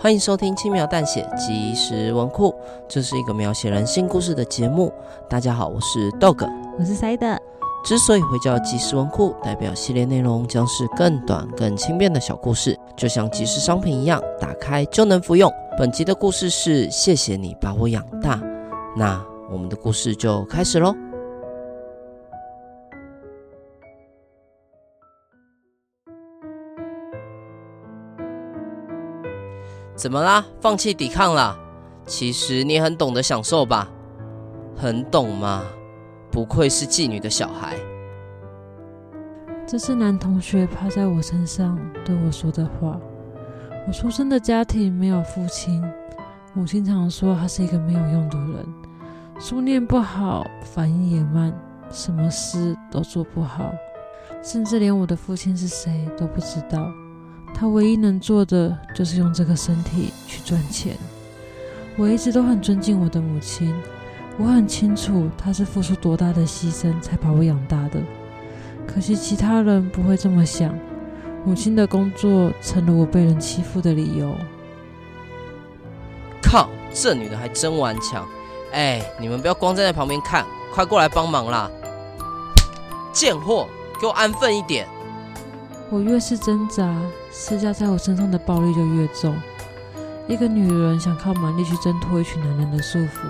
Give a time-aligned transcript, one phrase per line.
[0.00, 2.54] 欢迎收听轻描淡写即时文库，
[2.86, 4.92] 这是一个描写人性故事的节目。
[5.28, 6.48] 大家好，我是 Dog，
[6.78, 7.36] 我是 Side。
[7.84, 15.52] 之所以会叫即时文库，代表系列内容将是更短、更轻便的小故事，就像即时商品一样，打开就能服用。
[15.76, 18.40] 本集的故事是谢谢你把我养大，
[18.96, 19.20] 那
[19.50, 20.94] 我们的故事就开始喽。
[29.98, 30.46] 怎么啦？
[30.60, 31.58] 放弃抵抗啦？
[32.06, 33.90] 其实你很懂得享受吧？
[34.76, 35.64] 很懂吗？
[36.30, 37.74] 不愧是妓女的小孩。
[39.66, 42.96] 这是男同学趴在我身上对我说的话。
[43.88, 45.82] 我出生的家庭没有父亲，
[46.54, 48.66] 母亲常说他是一个没有用的人，
[49.40, 51.52] 书念不好，反应也慢，
[51.90, 53.72] 什么事都做不好，
[54.44, 56.88] 甚至连我的父亲是谁都不知道。
[57.54, 60.96] 他唯一能做的就是用这个身体去赚钱。
[61.96, 63.74] 我一直都很尊敬我的母亲，
[64.36, 68.00] 我很清楚她是付出多大的牺牲才把我养大的。
[68.86, 70.72] 可惜其他人不会这么想，
[71.44, 74.32] 母亲的工作成了我被人欺负的理由。
[76.40, 78.26] 靠，这女的还真顽强！
[78.72, 81.70] 哎，你们不要光站在旁边看，快过来帮忙啦！
[83.12, 83.68] 贱货，
[84.00, 84.86] 给我安分一点！
[85.90, 86.94] 我越是挣扎，
[87.30, 89.34] 施加在我身上的暴力就越重。
[90.26, 93.26] 一个女人想靠蛮力去挣脱一群男人的束缚，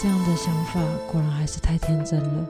[0.00, 2.46] 这样的想法果然还是太天真了。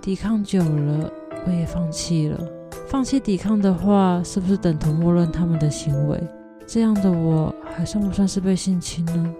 [0.00, 1.08] 抵抗久了，
[1.46, 2.40] 我也放弃了。
[2.88, 6.20] 放弃抵抗的话，是不是等同默认他们的行为？
[6.66, 9.34] 这样的我还算不算是被性侵呢？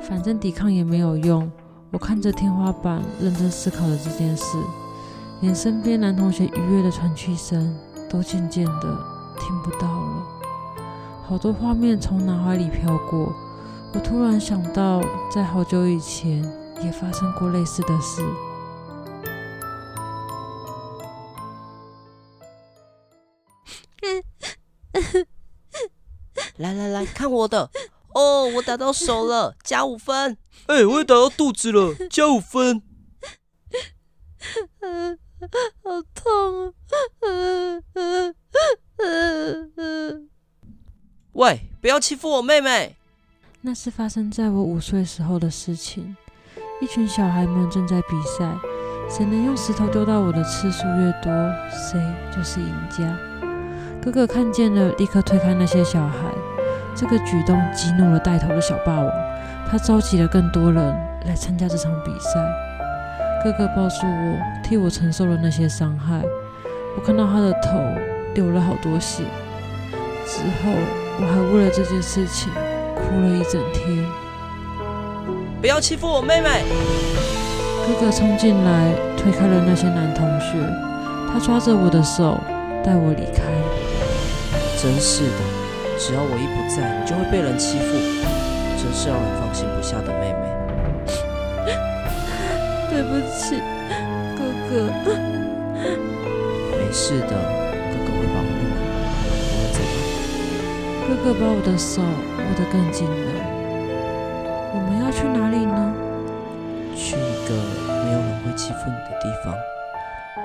[0.00, 1.50] 反正抵抗也没有用。
[1.90, 4.56] 我看着天花板，认真思考了这件事，
[5.40, 7.76] 连身边男同学愉悦的喘气声。
[8.08, 8.98] 都渐渐的
[9.38, 10.26] 听不到了，
[11.26, 13.34] 好多画面从脑海里飘过。
[13.92, 16.42] 我突然想到，在好久以前
[16.82, 18.22] 也发生过类似的事。
[26.58, 27.70] 来来来看我的！
[28.14, 30.38] 哦，我打到手了，加五分。
[30.66, 32.82] 哎、欸，我也打到肚子了，加五分。
[35.82, 36.72] 好痛啊！
[41.32, 42.96] 喂，不要欺负我妹妹！
[43.62, 46.16] 那是发生在我五岁时候的事情。
[46.80, 48.58] 一群小孩们正在比赛，
[49.08, 51.32] 谁能用石头丢到我的次数越多，
[51.70, 52.00] 谁
[52.34, 53.18] 就是赢家。
[54.02, 56.32] 哥哥看见了，立刻推开那些小孩。
[56.94, 59.12] 这个举动激怒了带头的小霸王，
[59.70, 60.82] 他召集了更多人
[61.26, 62.65] 来参加这场比赛。
[63.44, 66.22] 哥哥抱住我，替我承受了那些伤害。
[66.96, 67.78] 我看到他的头
[68.34, 69.22] 流了好多血。
[70.26, 70.72] 之后，
[71.20, 72.52] 我还为了这件事情
[72.94, 74.04] 哭了一整天。
[75.60, 76.64] 不要欺负我妹妹！
[77.86, 80.58] 哥哥冲进来，推开了那些男同学。
[81.32, 82.40] 他抓着我的手，
[82.82, 83.44] 带我离开。
[84.82, 85.38] 真是的，
[85.98, 87.94] 只要我一不在，你就会被人欺负。
[88.76, 90.55] 真是让人放心不下的妹妹。
[92.96, 93.60] 对不起，
[94.38, 94.40] 哥
[94.70, 94.88] 哥。
[96.78, 98.72] 没事的，哥哥会保护你。
[99.52, 99.94] 我们走吧。
[101.06, 103.28] 哥哥把我的手握得更紧了。
[104.72, 105.92] 我们要去哪里呢？
[106.96, 107.52] 去一个
[108.02, 109.54] 没有人会欺负你的地方。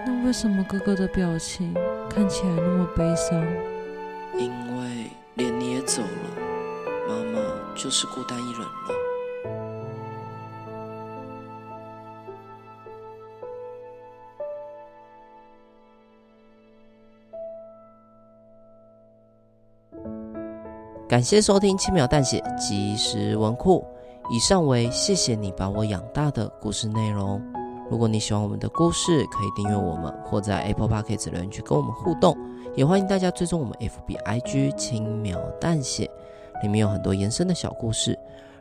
[0.06, 1.73] 那为什么哥哥的表情
[2.09, 3.41] 看起来那么悲伤？
[4.38, 6.07] 因为连你也走了，
[7.07, 7.40] 妈妈
[7.78, 9.00] 就是孤单一人了。
[21.11, 23.85] 感谢收听轻描淡写即时文库。
[24.31, 27.41] 以上为谢谢你把我养大的故事内容。
[27.89, 32.33] 如果你喜欢我们的故事，可以订阅我们，或在 Apple Podcast 留言区跟我们互动。
[32.77, 36.09] 也欢迎大家追踪我们 FB IG 轻描淡写，
[36.63, 38.17] 里面有很多延伸的小故事。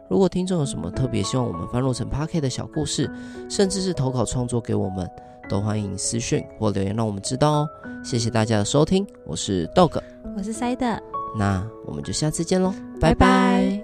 [0.09, 3.09] 如果听众有什么特别希望我们翻录成 Podcast 的小故事，
[3.49, 5.09] 甚至是投稿创作给我们，
[5.49, 7.69] 都欢迎私讯或留言让我们知道哦。
[8.03, 10.01] 谢谢大家的收听，我是 Dog，
[10.37, 11.10] 我是 Side。
[11.35, 13.80] 那我们就下次见喽，拜拜。